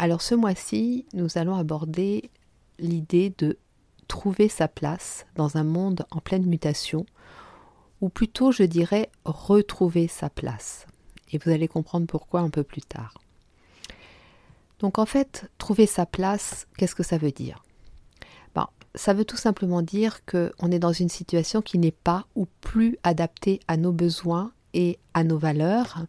[0.00, 2.30] Alors ce mois-ci, nous allons aborder
[2.78, 3.58] l'idée de
[4.06, 7.04] trouver sa place dans un monde en pleine mutation,
[8.00, 10.86] ou plutôt je dirais retrouver sa place.
[11.32, 13.18] Et vous allez comprendre pourquoi un peu plus tard.
[14.78, 17.64] Donc en fait, trouver sa place, qu'est-ce que ça veut dire?
[18.54, 22.46] Ben, Ça veut tout simplement dire qu'on est dans une situation qui n'est pas ou
[22.60, 26.04] plus adaptée à nos besoins et à nos valeurs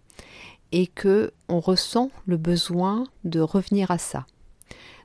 [0.71, 4.25] et que on ressent le besoin de revenir à ça.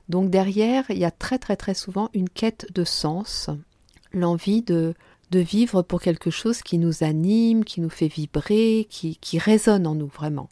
[0.09, 3.49] Donc derrière, il y a très très très souvent une quête de sens,
[4.13, 4.93] l'envie de,
[5.31, 9.87] de vivre pour quelque chose qui nous anime, qui nous fait vibrer, qui, qui résonne
[9.87, 10.49] en nous vraiment,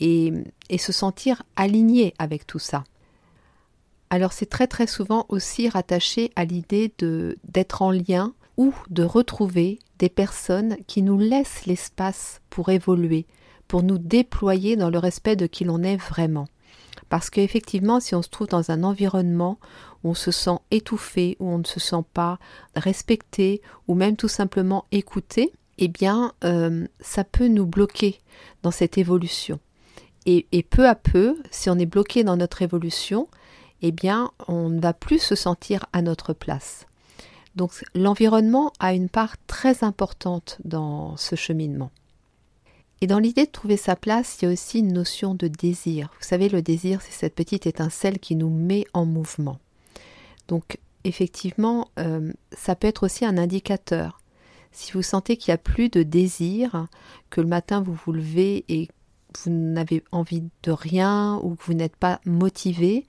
[0.00, 0.32] et,
[0.68, 2.84] et se sentir aligné avec tout ça.
[4.10, 6.92] Alors c'est très très souvent aussi rattaché à l'idée
[7.44, 13.26] d'être en lien ou de retrouver des personnes qui nous laissent l'espace pour évoluer,
[13.68, 16.48] pour nous déployer dans le respect de qui l'on est vraiment.
[17.08, 19.58] Parce qu'effectivement, si on se trouve dans un environnement
[20.02, 22.38] où on se sent étouffé, où on ne se sent pas
[22.74, 28.18] respecté, ou même tout simplement écouté, eh bien, euh, ça peut nous bloquer
[28.62, 29.60] dans cette évolution.
[30.26, 33.28] Et, et, peu à peu, si on est bloqué dans notre évolution,
[33.80, 36.86] eh bien, on ne va plus se sentir à notre place.
[37.54, 41.90] Donc l'environnement a une part très importante dans ce cheminement.
[43.00, 46.10] Et dans l'idée de trouver sa place, il y a aussi une notion de désir.
[46.18, 49.58] Vous savez, le désir, c'est cette petite étincelle qui nous met en mouvement.
[50.48, 54.20] Donc effectivement, euh, ça peut être aussi un indicateur.
[54.72, 56.86] Si vous sentez qu'il n'y a plus de désir,
[57.30, 58.88] que le matin vous vous levez et
[59.38, 63.06] vous n'avez envie de rien ou que vous n'êtes pas motivé,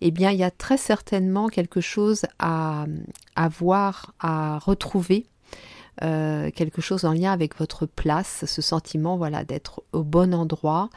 [0.00, 2.86] eh bien, il y a très certainement quelque chose à,
[3.36, 5.26] à voir, à retrouver,
[6.02, 10.88] euh, quelque chose en lien avec votre place, ce sentiment, voilà, d'être au bon endroit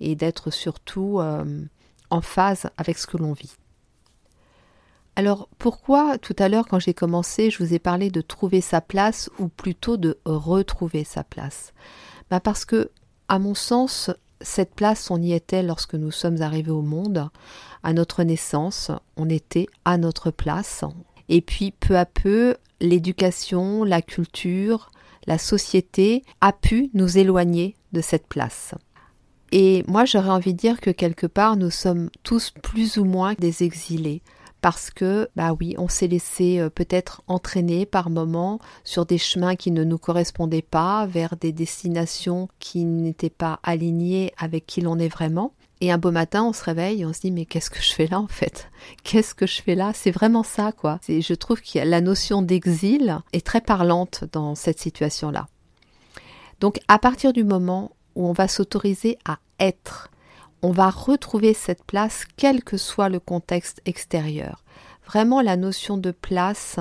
[0.00, 1.64] et d'être surtout euh,
[2.10, 3.56] en phase avec ce que l'on vit.
[5.16, 8.80] Alors pourquoi tout à l'heure quand j'ai commencé je vous ai parlé de trouver sa
[8.80, 11.72] place ou plutôt de retrouver sa place?
[12.30, 12.90] Bah Parce que
[13.28, 14.10] à mon sens
[14.40, 17.28] cette place, on y était lorsque nous sommes arrivés au monde.
[17.82, 20.84] À notre naissance, on était à notre place.
[21.30, 24.90] Et puis, peu à peu, l'éducation, la culture,
[25.26, 28.74] la société a pu nous éloigner de cette place.
[29.52, 33.34] Et moi, j'aurais envie de dire que quelque part, nous sommes tous plus ou moins
[33.38, 34.22] des exilés
[34.60, 39.56] parce que, bah oui, on s'est laissé euh, peut-être entraîner par moments sur des chemins
[39.56, 44.98] qui ne nous correspondaient pas, vers des destinations qui n'étaient pas alignées avec qui l'on
[44.98, 45.54] est vraiment.
[45.80, 47.92] Et un beau matin, on se réveille et on se dit mais qu'est-ce que je
[47.92, 48.70] fais là en fait?
[49.02, 49.92] Qu'est-ce que je fais là?
[49.94, 51.00] C'est vraiment ça quoi.
[51.08, 55.46] Je trouve que la notion d'exil est très parlante dans cette situation-là.
[56.60, 60.10] Donc à partir du moment où on va s'autoriser à être,
[60.62, 64.64] on va retrouver cette place quel que soit le contexte extérieur.
[65.06, 66.78] Vraiment, la notion de place,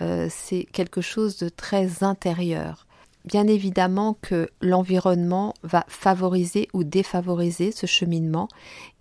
[0.00, 2.86] euh, c'est quelque chose de très intérieur.
[3.24, 8.48] Bien évidemment que l'environnement va favoriser ou défavoriser ce cheminement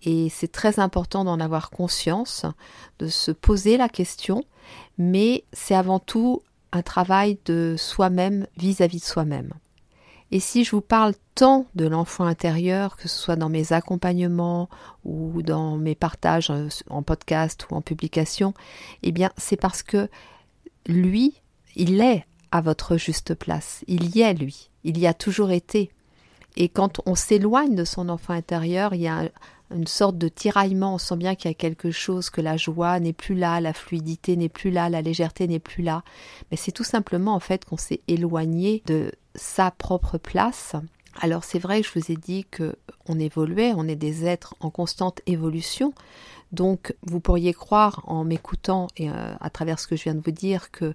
[0.04, 2.46] et c'est très important d'en avoir conscience,
[3.00, 4.44] de se poser la question,
[5.00, 9.54] mais c'est avant tout un travail de soi-même vis-à-vis de soi-même.
[10.32, 14.70] Et si je vous parle tant de l'enfant intérieur, que ce soit dans mes accompagnements
[15.04, 18.54] ou dans mes partages euh, en podcast ou en publication,
[19.04, 20.08] eh bien c'est parce que
[20.88, 21.36] lui,
[21.76, 23.84] il est à votre juste place.
[23.88, 24.70] Il y est, lui.
[24.84, 25.92] Il y a toujours été.
[26.58, 29.30] Et quand on s'éloigne de son enfant intérieur, il y a
[29.74, 30.96] une sorte de tiraillement.
[30.96, 33.74] On sent bien qu'il y a quelque chose, que la joie n'est plus là, la
[33.74, 36.04] fluidité n'est plus là, la légèreté n'est plus là.
[36.50, 40.76] Mais c'est tout simplement en fait qu'on s'est éloigné de sa propre place.
[41.22, 42.76] Alors c'est vrai je vous ai dit que
[43.08, 45.94] on évoluait, on est des êtres en constante évolution.
[46.52, 50.22] Donc vous pourriez croire en m'écoutant et euh, à travers ce que je viens de
[50.24, 50.94] vous dire que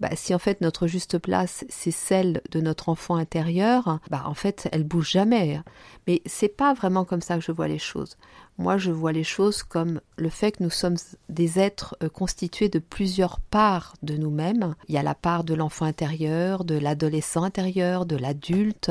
[0.00, 4.34] bah, si en fait notre juste place c'est celle de notre enfant intérieur, bah en
[4.34, 5.60] fait elle bouge jamais.
[6.06, 8.16] Mais c'est pas vraiment comme ça que je vois les choses.
[8.58, 10.96] Moi je vois les choses comme le fait que nous sommes
[11.28, 14.74] des êtres euh, constitués de plusieurs parts de nous-mêmes.
[14.88, 18.90] Il y a la part de l'enfant intérieur, de l'adolescent intérieur, de l'adulte,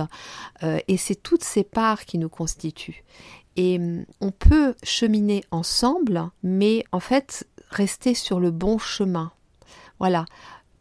[0.64, 3.04] euh, et c'est toutes ces parts qui nous constituent.
[3.58, 9.32] Et hum, on peut cheminer ensemble, mais en fait rester sur le bon chemin.
[10.00, 10.26] Voilà,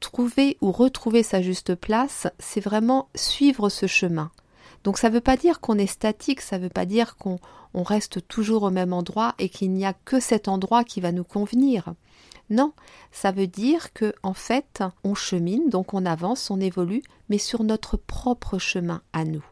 [0.01, 4.31] trouver ou retrouver sa juste place, c'est vraiment suivre ce chemin.
[4.85, 7.39] Donc ça ne veut pas dire qu'on est statique, ça ne veut pas dire qu'on
[7.75, 11.25] reste toujours au même endroit et qu'il n'y a que cet endroit qui va nous
[11.25, 11.95] convenir.
[12.51, 12.73] Non,
[13.11, 17.65] ça veut dire que en fait, on chemine, donc on avance, on évolue, mais sur
[17.65, 19.45] notre propre chemin à nous.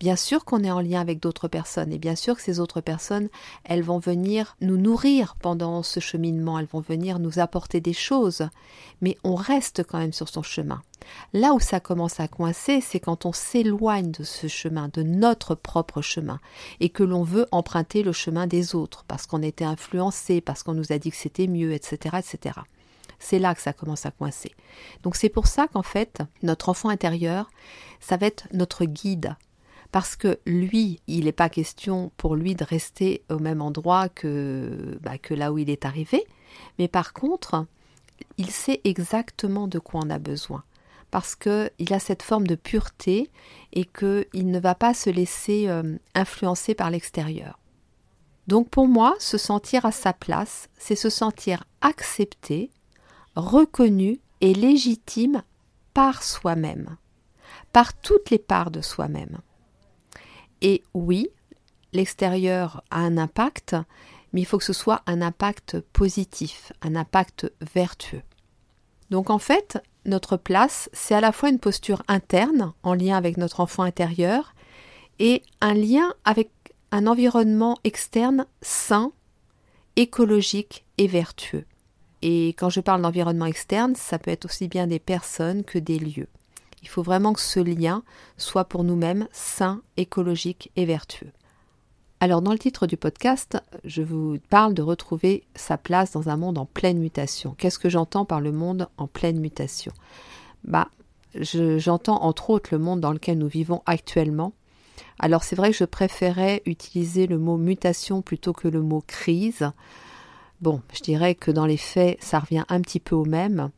[0.00, 2.80] Bien sûr qu'on est en lien avec d'autres personnes et bien sûr que ces autres
[2.80, 3.28] personnes,
[3.64, 8.48] elles vont venir nous nourrir pendant ce cheminement, elles vont venir nous apporter des choses,
[9.00, 10.82] mais on reste quand même sur son chemin.
[11.32, 15.54] Là où ça commence à coincer, c'est quand on s'éloigne de ce chemin, de notre
[15.54, 16.40] propre chemin,
[16.80, 20.74] et que l'on veut emprunter le chemin des autres, parce qu'on était influencé, parce qu'on
[20.74, 22.60] nous a dit que c'était mieux, etc., etc.
[23.18, 24.54] C'est là que ça commence à coincer.
[25.02, 27.50] Donc c'est pour ça qu'en fait, notre enfant intérieur,
[28.00, 29.34] ça va être notre guide
[29.92, 34.98] parce que lui, il n'est pas question pour lui de rester au même endroit que,
[35.02, 36.24] bah, que là où il est arrivé,
[36.78, 37.66] mais par contre,
[38.36, 40.64] il sait exactement de quoi on a besoin
[41.10, 43.30] parce qu'il a cette forme de pureté
[43.72, 47.58] et qu'il ne va pas se laisser euh, influencer par l'extérieur.
[48.46, 52.70] Donc pour moi, se sentir à sa place, c'est se sentir accepté,
[53.36, 55.42] reconnu et légitime
[55.94, 56.96] par soi-même,
[57.72, 59.38] par toutes les parts de soi-même.
[60.62, 61.28] Et oui,
[61.92, 63.76] l'extérieur a un impact,
[64.32, 68.22] mais il faut que ce soit un impact positif, un impact vertueux.
[69.10, 73.36] Donc en fait, notre place, c'est à la fois une posture interne en lien avec
[73.36, 74.54] notre enfant intérieur
[75.18, 76.50] et un lien avec
[76.90, 79.12] un environnement externe sain,
[79.96, 81.64] écologique et vertueux.
[82.22, 85.98] Et quand je parle d'environnement externe, ça peut être aussi bien des personnes que des
[85.98, 86.28] lieux.
[86.82, 88.02] Il faut vraiment que ce lien
[88.36, 91.32] soit pour nous-mêmes sain, écologique et vertueux.
[92.20, 96.36] Alors dans le titre du podcast, je vous parle de retrouver sa place dans un
[96.36, 97.54] monde en pleine mutation.
[97.56, 99.92] Qu'est-ce que j'entends par le monde en pleine mutation?
[100.64, 100.88] Bah,
[101.34, 104.52] j'entends entre autres le monde dans lequel nous vivons actuellement.
[105.20, 109.70] Alors c'est vrai que je préférais utiliser le mot mutation plutôt que le mot crise.
[110.60, 113.70] Bon, je dirais que dans les faits, ça revient un petit peu au même.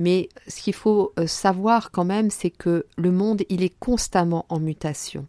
[0.00, 4.46] Mais ce qu'il faut euh, savoir quand même, c'est que le monde, il est constamment
[4.48, 5.26] en mutation.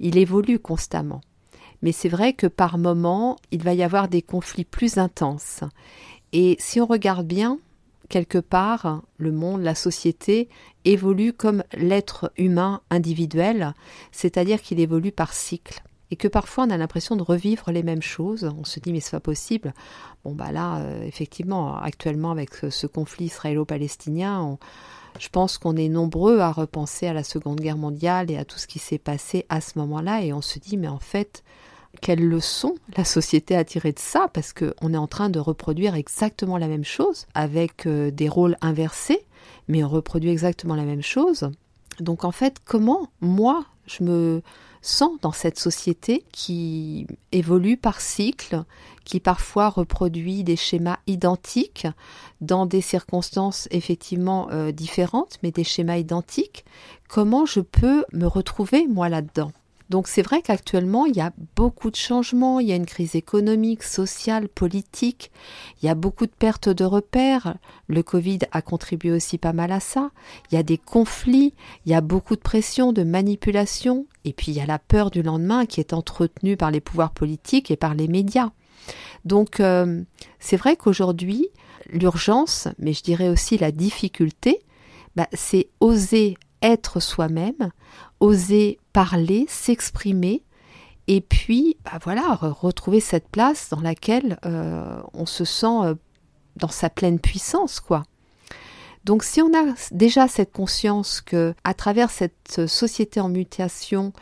[0.00, 1.20] Il évolue constamment.
[1.82, 5.60] Mais c'est vrai que par moments, il va y avoir des conflits plus intenses.
[6.32, 7.58] Et si on regarde bien,
[8.08, 10.48] quelque part, le monde, la société
[10.86, 13.74] évolue comme l'être humain individuel,
[14.12, 18.02] c'est-à-dire qu'il évolue par cycle et que parfois on a l'impression de revivre les mêmes
[18.02, 18.50] choses.
[18.58, 19.74] On se dit mais c'est pas possible.
[20.24, 24.58] Bon bah là, euh, effectivement, actuellement avec ce, conflit israélo-palestinien,
[25.18, 28.58] je pense qu'on est nombreux à repenser à la Seconde Guerre mondiale et à tout
[28.58, 31.42] ce qui s'est passé à ce moment-là, et on se dit mais en fait,
[32.00, 34.28] quelle leçon la société a tiré de ça?
[34.32, 38.56] Parce qu'on est en train de reproduire exactement la même chose avec euh, des rôles
[38.60, 39.24] inversés,
[39.68, 41.50] mais on reproduit exactement la même chose.
[42.00, 44.42] Donc en fait, comment moi je me
[44.82, 48.64] sens dans cette société qui évolue par cycle,
[49.04, 51.86] qui parfois reproduit des schémas identiques
[52.40, 56.64] dans des circonstances effectivement euh, différentes, mais des schémas identiques,
[57.08, 59.52] comment je peux me retrouver moi là-dedans?
[59.88, 63.14] Donc c'est vrai qu'actuellement, il y a beaucoup de changements, il y a une crise
[63.14, 65.30] économique, sociale, politique,
[65.80, 67.56] il y a beaucoup de pertes de repères,
[67.86, 70.10] le Covid a contribué aussi pas mal à ça,
[70.50, 74.50] il y a des conflits, il y a beaucoup de pression, de manipulation, et puis
[74.50, 77.76] il y a la peur du lendemain qui est entretenue par les pouvoirs politiques et
[77.76, 78.50] par les médias.
[79.24, 80.02] Donc euh,
[80.40, 81.48] c'est vrai qu'aujourd'hui,
[81.88, 84.60] l'urgence, mais je dirais aussi la difficulté,
[85.14, 87.70] bah, c'est oser être soi-même,
[88.20, 90.42] oser parler, s'exprimer,
[91.08, 95.94] et puis bah voilà, retrouver cette place dans laquelle euh, on se sent euh,
[96.56, 98.02] dans sa pleine puissance, quoi.
[99.04, 104.12] Donc si on a déjà cette conscience que à travers cette société en mutation,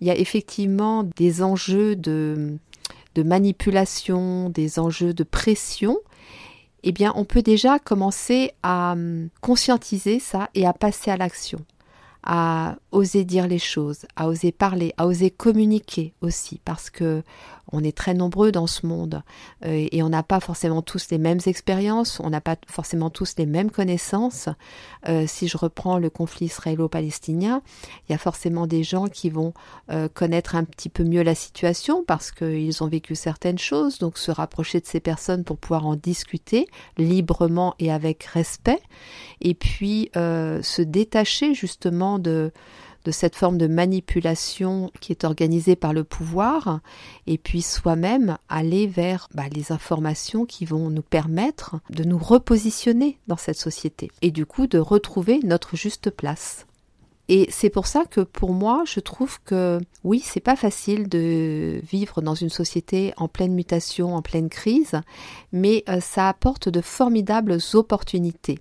[0.00, 2.58] il y a effectivement des enjeux de,
[3.14, 5.96] de manipulation, des enjeux de pression,
[6.82, 11.60] eh bien on peut déjà commencer à hum, conscientiser ça et à passer à l'action
[12.22, 17.22] à oser dire les choses, à oser parler, à oser communiquer aussi, parce que
[17.72, 19.22] on est très nombreux dans ce monde
[19.64, 23.34] euh, et on n'a pas forcément tous les mêmes expériences, on n'a pas forcément tous
[23.36, 24.48] les mêmes connaissances.
[25.08, 27.62] Euh, si je reprends le conflit israélo-palestinien,
[28.08, 29.52] il y a forcément des gens qui vont
[29.90, 34.18] euh, connaître un petit peu mieux la situation parce qu'ils ont vécu certaines choses, donc
[34.18, 38.80] se rapprocher de ces personnes pour pouvoir en discuter librement et avec respect,
[39.40, 42.52] et puis se détacher justement de
[43.10, 46.80] cette forme de manipulation qui est organisée par le pouvoir,
[47.26, 53.18] et puis soi-même aller vers bah, les informations qui vont nous permettre de nous repositionner
[53.26, 56.66] dans cette société, et du coup de retrouver notre juste place.
[57.30, 61.78] Et c'est pour ça que pour moi, je trouve que oui, c'est pas facile de
[61.82, 64.94] vivre dans une société en pleine mutation, en pleine crise,
[65.52, 68.58] mais euh, ça apporte de formidables opportunités.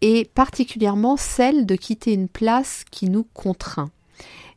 [0.00, 3.90] Et particulièrement celle de quitter une place qui nous contraint.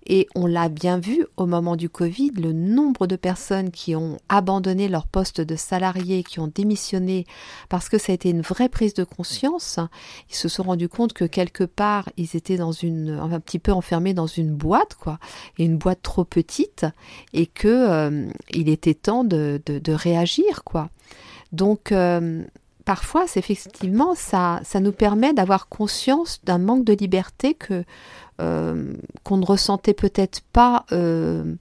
[0.07, 4.17] Et on l'a bien vu au moment du Covid, le nombre de personnes qui ont
[4.29, 7.25] abandonné leur poste de salarié, qui ont démissionné
[7.69, 9.79] parce que ça a été une vraie prise de conscience.
[10.29, 13.71] Ils se sont rendus compte que quelque part, ils étaient dans une, un petit peu
[13.71, 15.19] enfermés dans une boîte, quoi,
[15.59, 16.85] une boîte trop petite,
[17.33, 20.89] et que euh, il était temps de, de, réagir, quoi.
[21.51, 22.43] Donc, euh,
[22.91, 27.85] parfois, effectivement, ça, ça nous permet d'avoir conscience d'un manque de liberté que
[28.41, 28.93] euh,
[29.23, 31.55] qu'on ne ressentait peut-être pas, euh,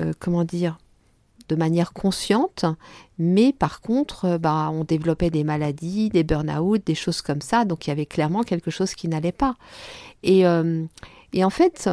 [0.00, 0.78] euh, comment dire,
[1.48, 2.64] de manière consciente,
[3.20, 7.86] mais par contre, bah, on développait des maladies, des burn-out, des choses comme ça, donc
[7.86, 9.54] il y avait clairement quelque chose qui n'allait pas.
[10.24, 11.88] Et, et, en fait,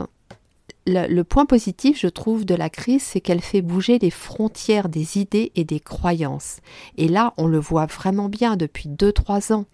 [0.86, 5.18] le, point positif, je trouve, de la crise, c'est qu'elle fait bouger les frontières des
[5.18, 6.58] idées et des croyances.
[6.98, 9.66] Et là, on le voit vraiment bien depuis 2-3 ans.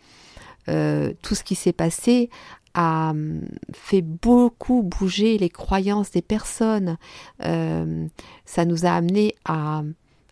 [0.70, 2.30] Euh, tout ce qui s'est passé
[2.74, 3.42] a hum,
[3.74, 6.98] fait beaucoup bouger les croyances des personnes.
[7.44, 8.08] Euh,
[8.46, 9.84] ça nous a amené à,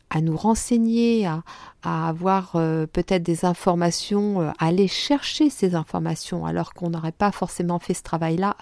[0.09, 1.43] à nous renseigner, à,
[1.83, 7.79] avoir euh, peut-être des informations, à aller chercher ces informations, alors qu'on n'aurait pas forcément
[7.79, 8.55] fait ce travail-là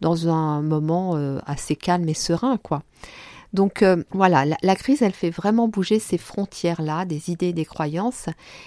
[0.00, 1.14] dans un moment
[1.46, 2.82] assez calme et serein, quoi.
[3.52, 8.26] Donc voilà, la, la, crise, elle fait vraiment bouger ces frontières-là, des idées, des croyances,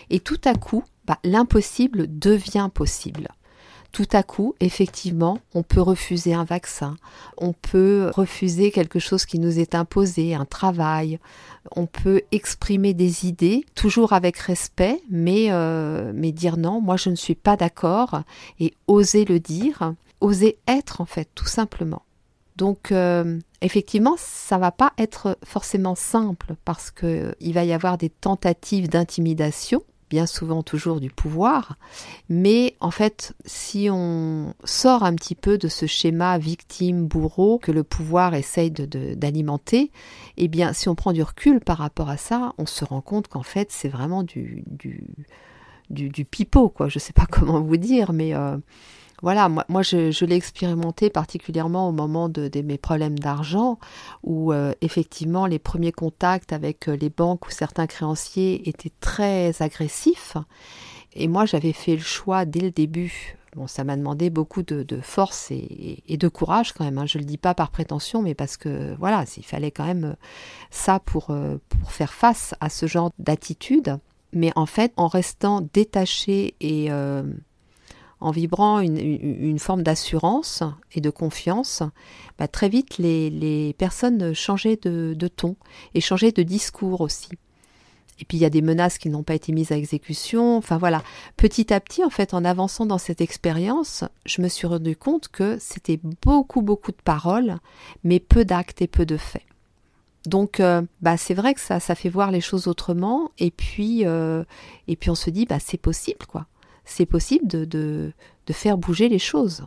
[0.09, 3.29] et tout à coup, bah, l'impossible devient possible.
[3.93, 6.97] Tout à coup, effectivement, on peut refuser un vaccin,
[7.37, 11.19] on peut refuser quelque chose qui nous est imposé, un travail,
[11.75, 17.15] on peut exprimer des idées, toujours avec respect, mais, euh, dire non, moi je ne
[17.15, 18.23] suis pas d'accord,
[18.59, 22.01] et oser le dire, oser être en fait, tout simplement.
[22.55, 27.99] Donc euh, effectivement, ça va pas être forcément simple parce que il va y avoir
[27.99, 29.83] des tentatives d'intimidation
[30.13, 31.75] bien souvent toujours du pouvoir,
[32.29, 37.83] mais en fait, si on sort un petit peu de ce schéma victime-bourreau que le
[37.83, 39.89] pouvoir essaye d'alimenter,
[40.37, 43.27] eh bien, si on prend du recul par rapport à ça, on se rend compte
[43.27, 45.03] qu'en fait, c'est vraiment du, du,
[45.89, 46.89] du, du, pipeau, quoi.
[46.89, 48.55] Je sais pas comment vous dire, mais euh,
[49.23, 53.79] voilà, moi, moi je, l'ai expérimenté particulièrement au moment de, mes problèmes d'argent,
[54.21, 59.61] où euh, effectivement les premiers contacts avec euh, les banques ou certains créanciers étaient très
[59.61, 60.35] agressifs.
[61.13, 63.37] Et moi, j'avais fait le choix dès le début.
[63.55, 66.97] Bon, ça m'a demandé beaucoup de, force et, de courage quand même.
[66.97, 67.05] Hein.
[67.05, 70.15] Je le dis pas par prétention, mais parce que voilà, il fallait quand même euh,
[70.69, 71.27] ça pour,
[71.69, 73.99] pour faire face à ce genre d'attitude.
[74.33, 76.89] Mais en fait, en restant détaché et
[78.23, 80.63] en vibrant une, forme d'assurance
[80.93, 81.83] et de confiance,
[82.39, 85.57] bah, très vite les, personnes changeaient de, ton
[85.93, 87.29] et changeaient de discours aussi.
[88.19, 90.55] Et puis il y a des menaces qui n'ont pas été mises à exécution.
[90.55, 91.03] Enfin voilà,
[91.35, 95.27] petit à petit, en fait, en avançant dans cette expérience, je me suis rendu compte
[95.27, 97.57] que c'était beaucoup, beaucoup de paroles,
[98.05, 99.43] mais peu d'actes et peu de faits.
[100.25, 103.31] Donc, euh, bah, c'est vrai que ça, ça fait voir les choses autrement.
[103.37, 104.45] Et puis, euh,
[104.87, 106.47] et puis on se dit, bah, c'est possible, quoi
[106.85, 108.13] c'est possible de,
[108.51, 109.65] faire bouger les choses.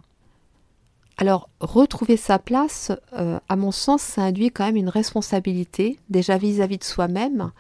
[1.18, 6.36] Alors, retrouver sa place, euh, à mon sens, ça induit quand même une responsabilité, déjà
[6.36, 7.52] vis-à-vis de soi-même,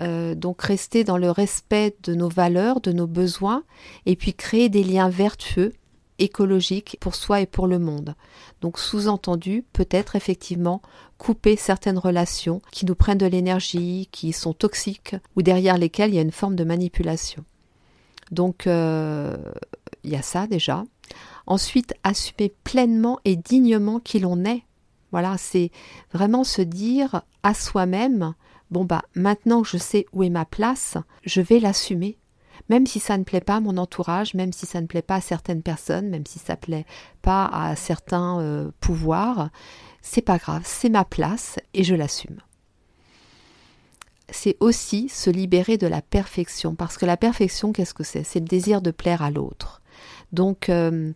[0.00, 3.64] euh, donc rester dans le respect de nos valeurs, de nos besoins,
[4.06, 5.74] et puis créer des liens vertueux,
[6.18, 8.14] écologiques pour soi et pour le monde.
[8.62, 10.80] Donc, sous-entendu, peut-être effectivement
[11.18, 16.16] couper certaines relations qui nous prennent de l'énergie, qui sont toxiques, ou derrière lesquelles il
[16.16, 17.44] y a une forme de manipulation.
[18.32, 19.36] Donc, euh,
[20.02, 20.84] il y a ça déjà.
[21.46, 24.64] Ensuite, assumer pleinement et dignement qui l'on est.
[25.12, 25.70] Voilà, c'est
[26.12, 28.34] vraiment se dire à soi-même,
[28.70, 32.18] bon bah maintenant que je sais où est ma place, je vais l'assumer.
[32.70, 35.16] Même si ça ne plaît pas à mon entourage, même si ça ne plaît pas
[35.16, 36.86] à certaines personnes, même si ça ne plaît
[37.20, 39.50] pas à certains euh, pouvoirs,
[40.00, 42.38] c'est pas grave, c'est ma place et je l'assume
[44.32, 46.74] c'est aussi se libérer de la perfection.
[46.74, 48.24] Parce que la perfection, qu'est-ce que c'est?
[48.24, 49.80] C'est le désir de plaire à l'autre.
[50.32, 51.12] Donc, euh,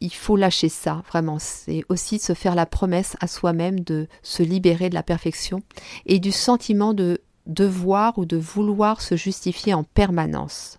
[0.00, 1.38] il faut lâcher ça, vraiment.
[1.38, 5.60] C'est aussi se faire la promesse à soi-même de se libérer de la perfection
[6.06, 10.78] et du sentiment de devoir ou de vouloir se justifier en permanence.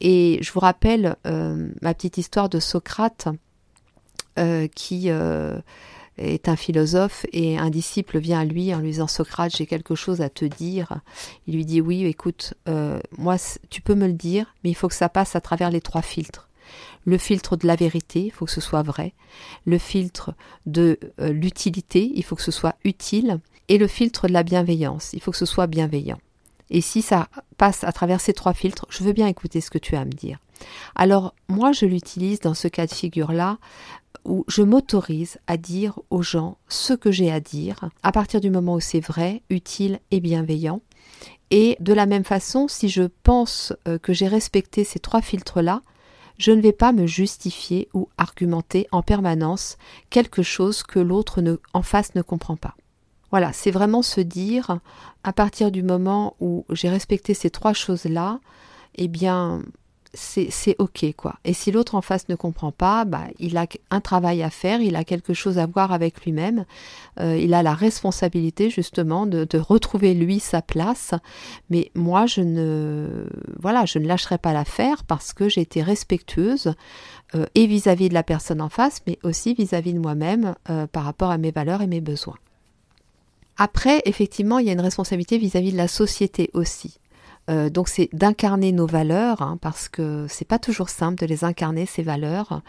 [0.00, 3.28] Et je vous rappelle euh, ma petite histoire de Socrate
[4.38, 5.10] euh, qui
[6.18, 9.94] est un philosophe et un disciple vient à lui en lui disant Socrate, j'ai quelque
[9.94, 11.00] chose à te dire.
[11.46, 13.36] Il lui dit oui, écoute, euh, moi
[13.70, 16.02] tu peux me le dire, mais il faut que ça passe à travers les trois
[16.02, 16.48] filtres.
[17.04, 19.12] Le filtre de la vérité, il faut que ce soit vrai.
[19.64, 20.34] Le filtre
[20.66, 23.40] de l'utilité, il faut que ce soit utile.
[23.68, 26.18] Et le filtre de la bienveillance, il faut que ce soit bienveillant.
[26.70, 27.28] Et si ça
[27.58, 30.04] passe à travers ces trois filtres, je veux bien écouter ce que tu as à
[30.04, 30.38] me dire.
[30.94, 33.58] Alors moi, je l'utilise dans ce cas de figure-là
[34.24, 38.50] où je m'autorise à dire aux gens ce que j'ai à dire, à partir du
[38.50, 40.80] moment où c'est vrai, utile et bienveillant.
[41.50, 45.82] Et de la même façon, si je pense euh, que j'ai respecté ces trois filtres-là,
[46.38, 49.76] je ne vais pas me justifier ou argumenter en permanence
[50.10, 51.42] quelque chose que l'autre
[51.72, 52.74] en face ne comprend pas.
[53.30, 54.78] Voilà, c'est vraiment se dire,
[55.24, 58.40] à partir du moment où j'ai respecté ces trois choses-là,
[58.94, 59.62] eh bien,
[60.14, 61.36] c'est ok quoi.
[61.44, 64.80] Et si l'autre en face ne comprend pas, bah, il a un travail à faire,
[64.80, 66.66] il a quelque chose à voir avec lui-même,
[67.20, 71.14] euh, il a la responsabilité justement de, retrouver lui sa place.
[71.70, 73.26] Mais moi, je ne
[73.58, 76.74] voilà, je ne lâcherai pas l'affaire parce que j'ai été respectueuse
[77.34, 81.04] euh, et vis-à-vis de la personne en face, mais aussi vis-à-vis de moi-même euh, par
[81.04, 82.36] rapport à mes valeurs et mes besoins.
[83.56, 86.98] Après, effectivement, il y a une responsabilité vis-à-vis de la société aussi.
[87.50, 91.44] Euh, donc c'est d'incarner nos valeurs, hein, parce que c'est pas toujours simple de les
[91.44, 92.62] incarner ces valeurs.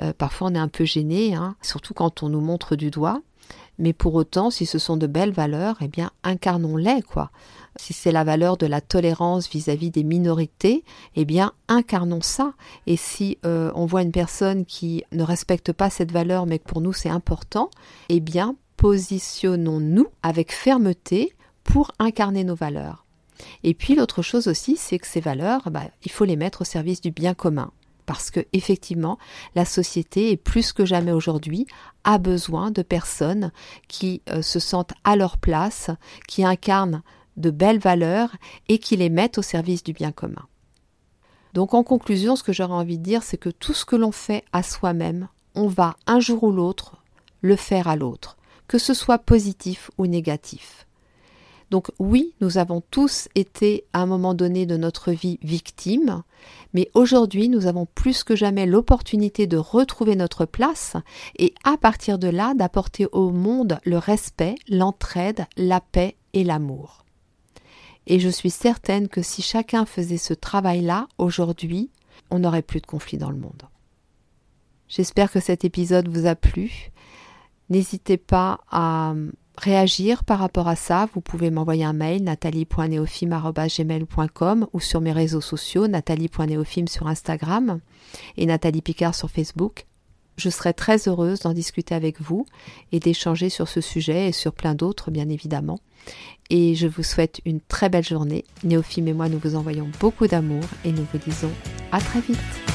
[0.00, 3.20] Euh, parfois on est un peu gêné, hein, surtout quand on nous montre du doigt.
[3.78, 7.30] Mais pour autant, si ce sont de belles valeurs, eh bien incarnons-les quoi.
[7.76, 10.84] Si c'est la valeur de la tolérance vis-à-vis des minorités,
[11.16, 12.54] eh bien incarnons ça.
[12.86, 16.68] Et si euh, on voit une personne qui ne respecte pas cette valeur, mais que
[16.68, 17.68] pour nous c'est important,
[18.08, 23.03] eh bien positionnons-nous avec fermeté pour incarner nos valeurs.
[23.62, 26.64] Et puis l'autre chose aussi, c'est que ces valeurs, bah, il faut les mettre au
[26.64, 27.70] service du bien commun.
[28.06, 29.18] Parce que effectivement,
[29.54, 31.66] la société, plus que jamais aujourd'hui,
[32.04, 33.50] a besoin de personnes
[33.88, 35.90] qui euh, se sentent à leur place,
[36.28, 37.02] qui incarnent
[37.36, 38.30] de belles valeurs
[38.68, 40.46] et qui les mettent au service du bien commun.
[41.54, 44.12] Donc en conclusion, ce que j'aurais envie de dire, c'est que tout ce que l'on
[44.12, 47.02] fait à soi-même, on va un jour ou l'autre
[47.40, 48.36] le faire à l'autre
[48.68, 50.86] que ce soit positif ou négatif.
[51.74, 56.22] Donc oui, nous avons tous été à un moment donné de notre vie victimes,
[56.72, 60.94] mais aujourd'hui nous avons plus que jamais l'opportunité de retrouver notre place
[61.36, 67.04] et à partir de là d'apporter au monde le respect, l'entraide, la paix et l'amour.
[68.06, 71.90] Et je suis certaine que si chacun faisait ce travail-là aujourd'hui,
[72.30, 73.64] on n'aurait plus de conflits dans le monde.
[74.86, 76.92] J'espère que cet épisode vous a plu.
[77.68, 79.14] N'hésitez pas à
[79.56, 81.08] réagir par rapport à ça.
[81.14, 87.78] Vous pouvez m'envoyer un mail nathalie.neofim.gmail.com ou sur mes réseaux sociaux nathalie.neofim sur Instagram
[88.36, 89.86] et Nathalie Picard sur Facebook.
[90.36, 92.44] Je serai très heureuse d'en discuter avec vous
[92.90, 95.78] et d'échanger sur ce sujet et sur plein d'autres, bien évidemment.
[96.50, 98.44] Et je vous souhaite une très belle journée.
[98.64, 101.52] Néophime et moi, nous vous envoyons beaucoup d'amour et nous vous disons
[101.92, 102.73] à très vite.